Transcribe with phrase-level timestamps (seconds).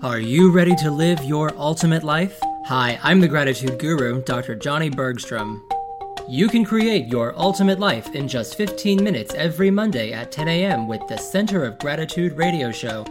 [0.00, 2.38] Are you ready to live your ultimate life?
[2.66, 4.54] Hi, I'm the gratitude guru, Dr.
[4.54, 5.68] Johnny Bergstrom.
[6.28, 10.86] You can create your ultimate life in just 15 minutes every Monday at 10 a.m.
[10.86, 13.04] with the Center of Gratitude radio show.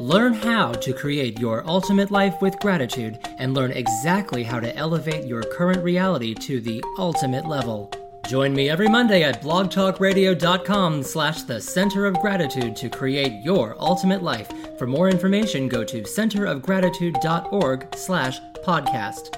[0.00, 5.24] Learn how to create your ultimate life with gratitude and learn exactly how to elevate
[5.24, 7.88] your current reality to the ultimate level.
[8.26, 14.24] Join me every Monday at blogtalkradio.com slash the center of gratitude to create your ultimate
[14.24, 14.50] life.
[14.78, 19.36] For more information, go to centerofgratitude.org slash podcast.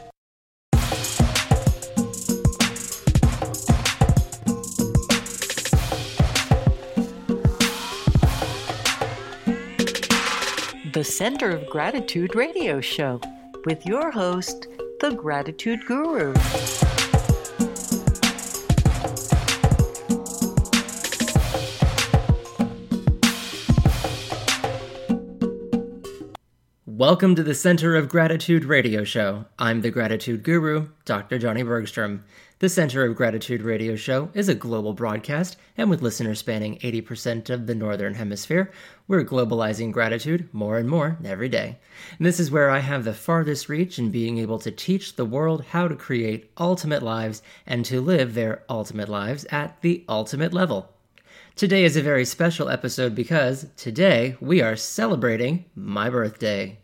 [10.93, 13.21] The Center of Gratitude radio show
[13.65, 14.69] with your host,
[15.01, 16.33] the Gratitude Guru.
[26.97, 29.47] Welcome to the Center of Gratitude radio show.
[29.59, 31.41] I'm the Gratitude Guru, Dr.
[31.41, 32.23] Johnny Bergstrom.
[32.61, 37.51] The Center of Gratitude radio show is a global broadcast, and with listeners spanning 80%
[37.51, 38.71] of the Northern Hemisphere,
[39.09, 41.79] we're globalizing gratitude more and more every day.
[42.17, 45.25] And this is where I have the farthest reach in being able to teach the
[45.25, 50.53] world how to create ultimate lives and to live their ultimate lives at the ultimate
[50.55, 50.93] level.
[51.57, 56.79] Today is a very special episode because today we are celebrating my birthday.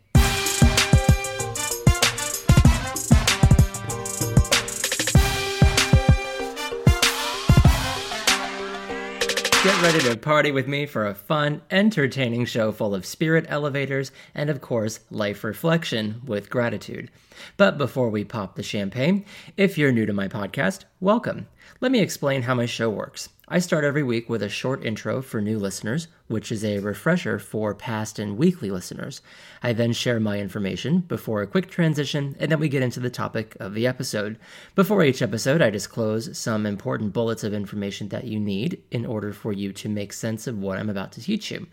[9.81, 14.47] Ready to party with me for a fun, entertaining show full of spirit elevators and,
[14.51, 17.09] of course, life reflection with gratitude.
[17.57, 19.25] But before we pop the champagne,
[19.57, 21.47] if you're new to my podcast, welcome.
[21.79, 23.29] Let me explain how my show works.
[23.53, 27.37] I start every week with a short intro for new listeners, which is a refresher
[27.37, 29.21] for past and weekly listeners.
[29.61, 33.09] I then share my information before a quick transition, and then we get into the
[33.09, 34.39] topic of the episode.
[34.73, 39.33] Before each episode, I disclose some important bullets of information that you need in order
[39.33, 41.67] for you to make sense of what I'm about to teach you.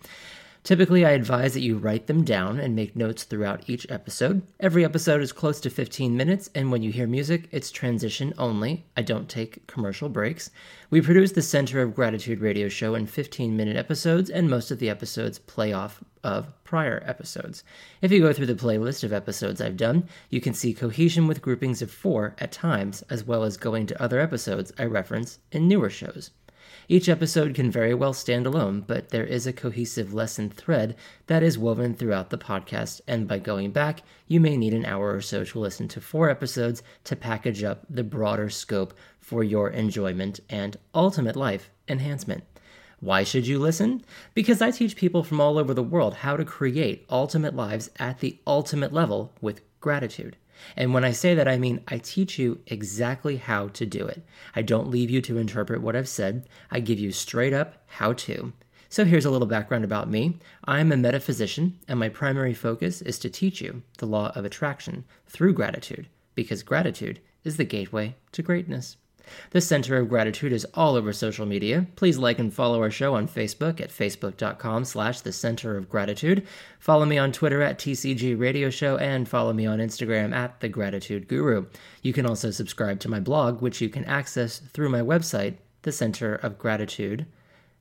[0.69, 4.43] Typically, I advise that you write them down and make notes throughout each episode.
[4.61, 8.84] Every episode is close to 15 minutes, and when you hear music, it's transition only.
[8.95, 10.51] I don't take commercial breaks.
[10.91, 14.79] We produce the Center of Gratitude radio show in 15 minute episodes, and most of
[14.79, 17.65] the episodes play off of prior episodes.
[18.03, 21.41] If you go through the playlist of episodes I've done, you can see cohesion with
[21.41, 25.67] groupings of four at times, as well as going to other episodes I reference in
[25.67, 26.31] newer shows.
[26.91, 31.43] Each episode can very well stand alone, but there is a cohesive lesson thread that
[31.43, 35.21] is woven throughout the podcast, and by going back, you may need an hour or
[35.21, 40.41] so to listen to four episodes to package up the broader scope for your enjoyment
[40.49, 42.43] and ultimate life enhancement.
[43.00, 44.03] Why should you listen?
[44.32, 48.20] Because I teach people from all over the world how to create ultimate lives at
[48.20, 50.38] the ultimate level with gratitude.
[50.76, 54.22] And when I say that, I mean I teach you exactly how to do it.
[54.54, 58.12] I don't leave you to interpret what I've said, I give you straight up how
[58.14, 58.52] to.
[58.91, 60.38] So here's a little background about me.
[60.64, 65.04] I'm a metaphysician, and my primary focus is to teach you the law of attraction
[65.26, 68.96] through gratitude, because gratitude is the gateway to greatness.
[69.50, 71.87] The Center of Gratitude is all over social media.
[71.97, 76.47] Please like and follow our show on Facebook at facebook.com slash the Center of Gratitude.
[76.78, 80.69] Follow me on Twitter at TCG Radio Show and follow me on Instagram at The
[80.69, 81.67] Gratitude Guru.
[82.03, 85.93] You can also subscribe to my blog, which you can access through my website, The
[85.93, 87.27] Center of Gratitude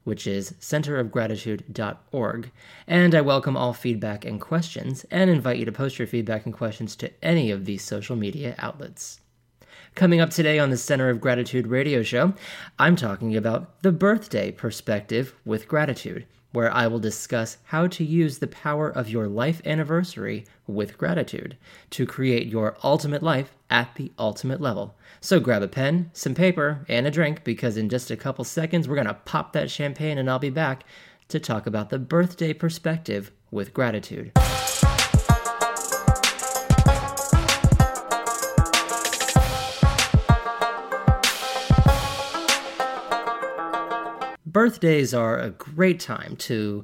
[0.08, 2.52] which is centerofgratitude.org.
[2.88, 6.54] And I welcome all feedback and questions and invite you to post your feedback and
[6.54, 9.20] questions to any of these social media outlets.
[9.98, 12.36] Coming up today on the Center of Gratitude radio show,
[12.78, 18.38] I'm talking about the birthday perspective with gratitude, where I will discuss how to use
[18.38, 21.58] the power of your life anniversary with gratitude
[21.90, 24.96] to create your ultimate life at the ultimate level.
[25.20, 28.88] So grab a pen, some paper, and a drink because in just a couple seconds
[28.88, 30.84] we're going to pop that champagne and I'll be back
[31.30, 34.32] to talk about the birthday perspective with gratitude.
[44.68, 46.84] Birthdays are a great time to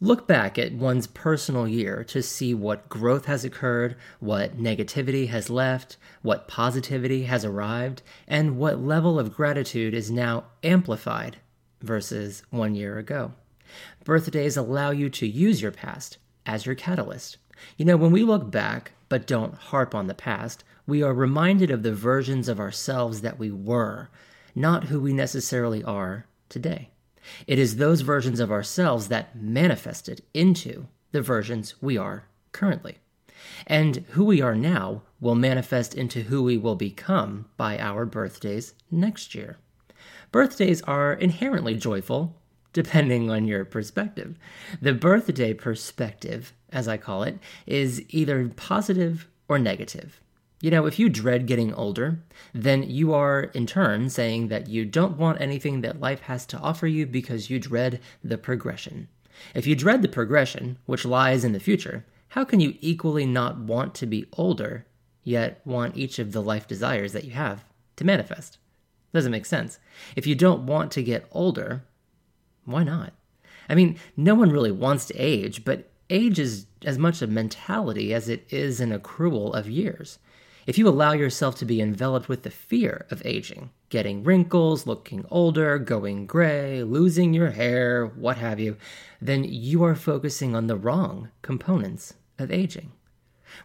[0.00, 5.50] look back at one's personal year to see what growth has occurred, what negativity has
[5.50, 11.36] left, what positivity has arrived, and what level of gratitude is now amplified
[11.82, 13.34] versus one year ago.
[14.04, 16.16] Birthdays allow you to use your past
[16.46, 17.36] as your catalyst.
[17.76, 21.70] You know, when we look back but don't harp on the past, we are reminded
[21.70, 24.08] of the versions of ourselves that we were,
[24.54, 26.88] not who we necessarily are today.
[27.46, 32.98] It is those versions of ourselves that manifested into the versions we are currently.
[33.66, 38.74] And who we are now will manifest into who we will become by our birthdays
[38.90, 39.58] next year.
[40.30, 42.36] Birthdays are inherently joyful,
[42.72, 44.38] depending on your perspective.
[44.80, 50.20] The birthday perspective, as I call it, is either positive or negative.
[50.60, 52.20] You know, if you dread getting older,
[52.52, 56.58] then you are in turn saying that you don't want anything that life has to
[56.58, 59.08] offer you because you dread the progression.
[59.54, 63.58] If you dread the progression, which lies in the future, how can you equally not
[63.58, 64.84] want to be older,
[65.22, 67.64] yet want each of the life desires that you have
[67.96, 68.58] to manifest?
[69.14, 69.78] Doesn't make sense.
[70.16, 71.84] If you don't want to get older,
[72.64, 73.12] why not?
[73.68, 78.12] I mean, no one really wants to age, but age is as much a mentality
[78.12, 80.18] as it is an accrual of years.
[80.68, 85.24] If you allow yourself to be enveloped with the fear of aging, getting wrinkles, looking
[85.30, 88.76] older, going gray, losing your hair, what have you,
[89.18, 92.92] then you are focusing on the wrong components of aging.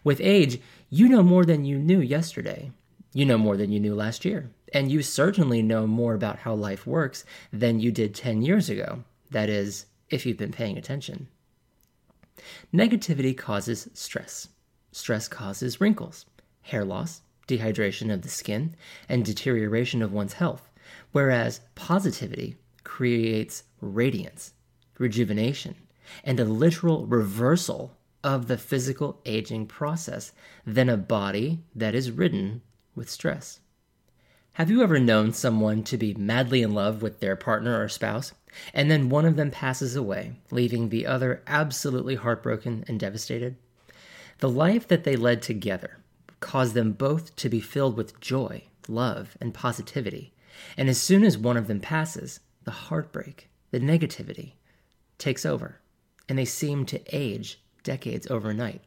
[0.02, 2.72] With age, you know more than you knew yesterday.
[3.12, 4.48] You know more than you knew last year.
[4.72, 9.04] And you certainly know more about how life works than you did 10 years ago.
[9.30, 11.28] That is, if you've been paying attention.
[12.72, 14.48] Negativity causes stress.
[14.90, 16.24] Stress causes wrinkles,
[16.64, 18.74] hair loss, dehydration of the skin,
[19.08, 20.70] and deterioration of one's health,
[21.12, 24.54] whereas positivity creates radiance,
[24.98, 25.76] rejuvenation,
[26.22, 30.32] and a literal reversal of the physical aging process
[30.66, 32.62] than a body that is ridden
[32.94, 33.60] with stress.
[34.54, 38.32] Have you ever known someone to be madly in love with their partner or spouse,
[38.72, 43.56] and then one of them passes away, leaving the other absolutely heartbroken and devastated?
[44.38, 45.98] The life that they led together
[46.44, 50.34] caused them both to be filled with joy, love, and positivity.
[50.76, 54.52] And as soon as one of them passes, the heartbreak, the negativity,
[55.16, 55.80] takes over,
[56.28, 58.82] and they seem to age decades overnight,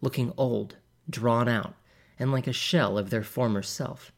[0.00, 0.76] looking old,
[1.10, 1.74] drawn out,
[2.16, 4.12] and like a shell of their former self.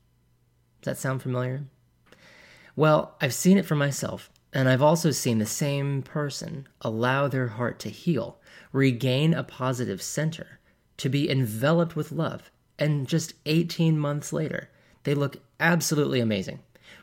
[0.82, 1.64] Does that sound familiar?
[2.76, 7.48] Well, I've seen it for myself, and I've also seen the same person allow their
[7.48, 8.38] heart to heal,
[8.70, 10.60] regain a positive center,
[10.98, 14.70] to be enveloped with love, and just 18 months later,
[15.04, 16.60] they look absolutely amazing,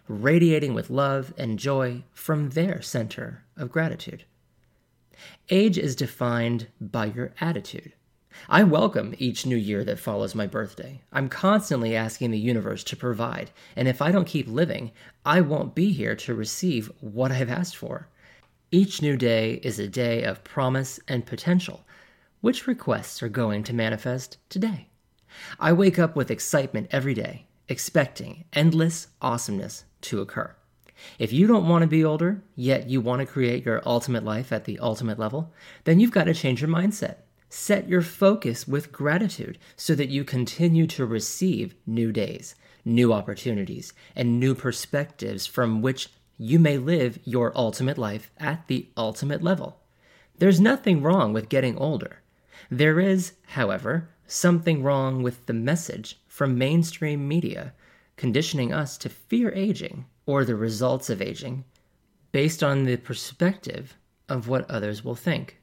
[0.07, 4.25] radiating with love and joy from their center of gratitude.
[5.50, 7.94] Age is defined by your attitude.
[8.48, 11.01] I welcome each new year that follows my birthday.
[11.12, 14.92] I'm constantly asking the universe to provide, and if I don't keep living,
[15.25, 18.07] I won't be here to receive what I've asked for.
[18.72, 21.86] Each new day is a day of promise and potential.
[22.42, 24.88] Which requests are going to manifest today?
[25.60, 30.56] I wake up with excitement every day, expecting endless awesomeness to occur.
[31.18, 34.52] If you don't want to be older, yet you want to create your ultimate life
[34.52, 35.54] at the ultimate level,
[35.86, 37.18] then you've got to change your mindset.
[37.50, 42.54] Set your focus with gratitude so that you continue to receive new days,
[42.86, 48.88] new opportunities, and new perspectives from which you may live your ultimate life at the
[48.96, 49.80] ultimate level.
[50.38, 52.22] There's nothing wrong with getting older.
[52.70, 57.74] There is, however, something wrong with the message from mainstream media
[58.16, 61.64] conditioning us to fear aging or the results of aging
[62.31, 63.98] based on the perspective
[64.28, 65.58] of what others will think.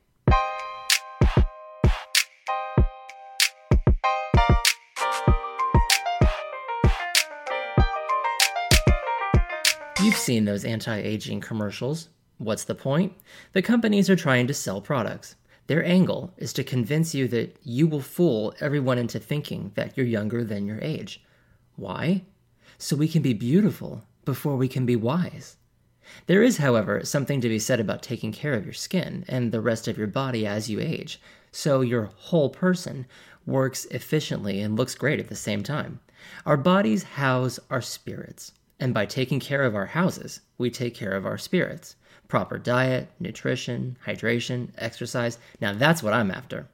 [10.02, 12.08] You've seen those anti aging commercials.
[12.38, 13.12] What's the point?
[13.52, 15.36] The companies are trying to sell products.
[15.66, 20.06] Their angle is to convince you that you will fool everyone into thinking that you're
[20.06, 21.22] younger than your age.
[21.74, 22.22] Why?
[22.78, 25.56] So we can be beautiful before we can be wise.
[26.26, 29.60] There is, however, something to be said about taking care of your skin and the
[29.60, 31.20] rest of your body as you age,
[31.50, 33.06] so your whole person
[33.44, 36.00] works efficiently and looks great at the same time.
[36.44, 38.52] Our bodies house our spirits.
[38.78, 41.96] And by taking care of our houses, we take care of our spirits.
[42.28, 45.38] Proper diet, nutrition, hydration, exercise.
[45.60, 46.68] Now that's what I'm after.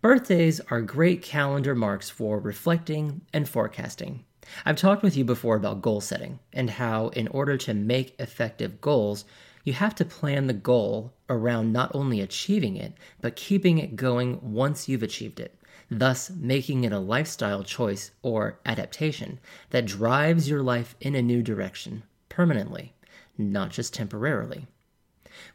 [0.00, 4.24] Birthdays are great calendar marks for reflecting and forecasting.
[4.64, 8.80] I've talked with you before about goal setting and how, in order to make effective
[8.80, 9.24] goals,
[9.64, 14.38] you have to plan the goal around not only achieving it, but keeping it going
[14.40, 15.58] once you've achieved it
[15.90, 19.38] thus making it a lifestyle choice or adaptation
[19.70, 22.92] that drives your life in a new direction permanently,
[23.38, 24.66] not just temporarily.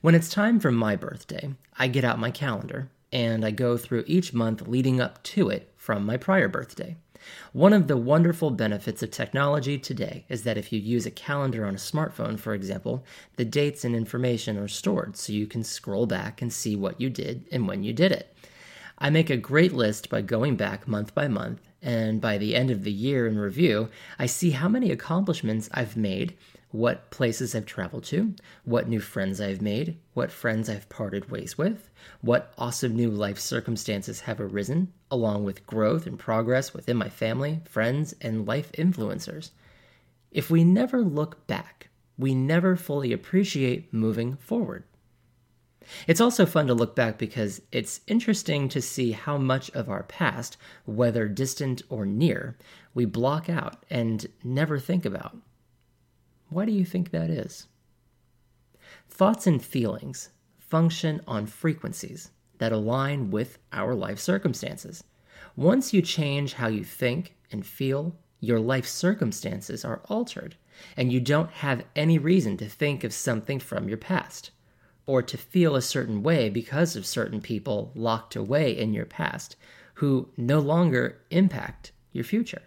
[0.01, 4.05] When it's time for my birthday, I get out my calendar and I go through
[4.07, 6.95] each month leading up to it from my prior birthday.
[7.53, 11.65] One of the wonderful benefits of technology today is that if you use a calendar
[11.65, 13.05] on a smartphone, for example,
[13.37, 17.09] the dates and information are stored so you can scroll back and see what you
[17.09, 18.35] did and when you did it.
[18.97, 22.71] I make a great list by going back month by month, and by the end
[22.71, 26.35] of the year in review, I see how many accomplishments I've made,
[26.71, 31.57] what places I've traveled to, what new friends I've made, what friends I've parted ways
[31.57, 37.09] with, what awesome new life circumstances have arisen, along with growth and progress within my
[37.09, 39.51] family, friends, and life influencers.
[40.31, 44.85] If we never look back, we never fully appreciate moving forward.
[46.07, 50.03] It's also fun to look back because it's interesting to see how much of our
[50.03, 52.57] past, whether distant or near,
[52.93, 55.37] we block out and never think about.
[56.49, 57.67] Why do you think that is?
[59.09, 65.03] Thoughts and feelings function on frequencies that align with our life circumstances.
[65.55, 70.55] Once you change how you think and feel, your life circumstances are altered,
[70.97, 74.51] and you don't have any reason to think of something from your past
[75.05, 79.55] or to feel a certain way because of certain people locked away in your past
[79.95, 82.61] who no longer impact your future.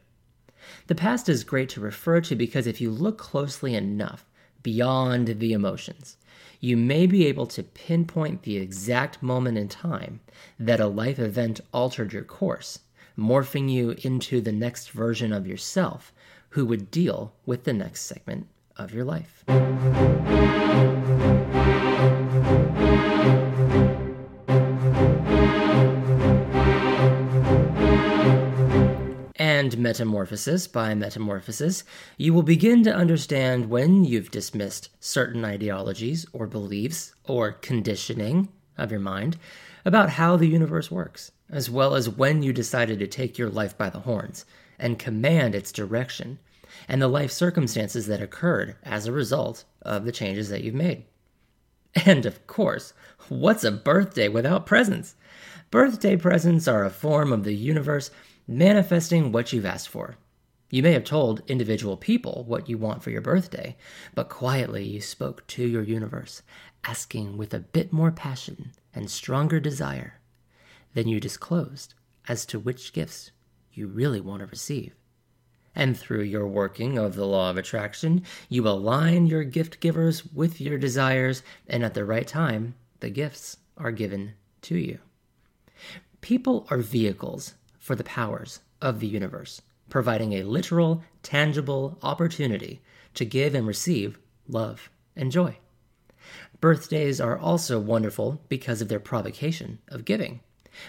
[0.86, 4.24] The past is great to refer to because if you look closely enough
[4.62, 6.16] beyond the emotions,
[6.60, 10.20] you may be able to pinpoint the exact moment in time
[10.58, 12.80] that a life event altered your course,
[13.16, 16.12] morphing you into the next version of yourself
[16.50, 19.44] who would deal with the next segment of your life.
[29.78, 31.84] Metamorphosis by Metamorphosis,
[32.16, 38.90] you will begin to understand when you've dismissed certain ideologies or beliefs or conditioning of
[38.90, 39.38] your mind
[39.84, 43.76] about how the universe works, as well as when you decided to take your life
[43.78, 44.44] by the horns
[44.78, 46.38] and command its direction,
[46.88, 51.04] and the life circumstances that occurred as a result of the changes that you've made.
[52.04, 52.92] And of course,
[53.28, 55.14] what's a birthday without presents?
[55.70, 58.10] Birthday presents are a form of the universe
[58.46, 60.16] manifesting what you've asked for.
[60.70, 63.76] You may have told individual people what you want for your birthday,
[64.14, 66.42] but quietly you spoke to your universe,
[66.84, 70.20] asking with a bit more passion and stronger desire.
[70.94, 71.94] Then you disclosed
[72.26, 73.30] as to which gifts
[73.72, 74.94] you really want to receive.
[75.74, 80.60] And through your working of the law of attraction, you align your gift givers with
[80.60, 84.98] your desires, and at the right time, the gifts are given to you.
[86.22, 87.54] People are vehicles
[87.86, 92.82] for the powers of the universe, providing a literal, tangible opportunity
[93.14, 95.56] to give and receive love and joy.
[96.60, 100.40] Birthdays are also wonderful because of their provocation of giving.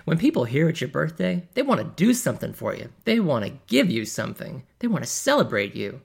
[0.05, 2.89] When people hear it's your birthday, they want to do something for you.
[3.05, 4.63] They want to give you something.
[4.79, 6.01] They want to celebrate you.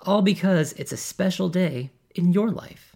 [0.00, 2.89] All because it's a special day in your life.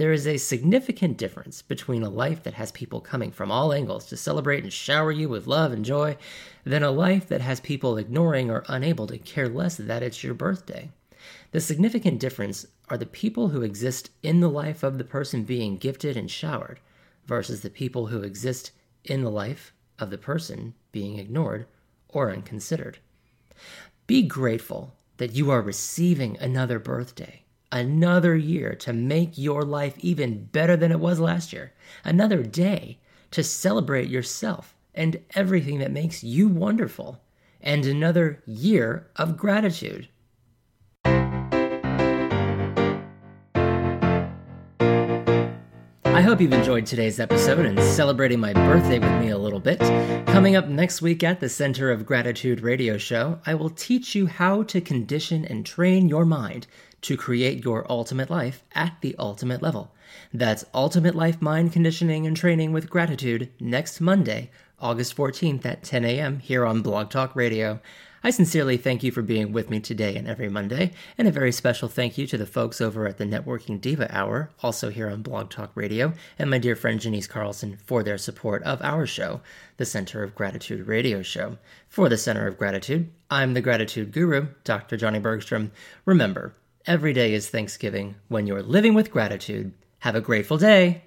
[0.00, 4.06] There is a significant difference between a life that has people coming from all angles
[4.06, 6.16] to celebrate and shower you with love and joy
[6.64, 10.32] than a life that has people ignoring or unable to care less that it's your
[10.32, 10.88] birthday.
[11.52, 15.76] The significant difference are the people who exist in the life of the person being
[15.76, 16.80] gifted and showered
[17.26, 18.70] versus the people who exist
[19.04, 21.66] in the life of the person being ignored
[22.08, 23.00] or unconsidered.
[24.06, 27.42] Be grateful that you are receiving another birthday,
[27.72, 31.72] another year to make your life even better than it was last year,
[32.04, 32.98] another day
[33.30, 37.20] to celebrate yourself and everything that makes you wonderful,
[37.60, 40.08] and another year of gratitude.
[46.20, 49.78] I hope you've enjoyed today's episode and celebrating my birthday with me a little bit.
[50.26, 54.26] Coming up next week at the Center of Gratitude radio show, I will teach you
[54.26, 56.66] how to condition and train your mind
[57.02, 59.92] to create your ultimate life at the ultimate level.
[60.32, 66.04] That's Ultimate Life Mind Conditioning and Training with Gratitude next Monday, August 14th at 10
[66.04, 66.40] a.m.
[66.40, 67.80] here on Blog Talk Radio.
[68.22, 71.52] I sincerely thank you for being with me today and every Monday, and a very
[71.52, 75.22] special thank you to the folks over at the Networking Diva Hour, also here on
[75.22, 79.40] Blog Talk Radio, and my dear friend Janice Carlson for their support of our show,
[79.78, 81.56] the Center of Gratitude Radio Show.
[81.88, 84.98] For the Center of Gratitude, I'm the Gratitude Guru, Dr.
[84.98, 85.72] Johnny Bergstrom.
[86.04, 86.52] Remember,
[86.86, 88.16] every day is Thanksgiving.
[88.28, 91.04] When you're living with gratitude, have a grateful day.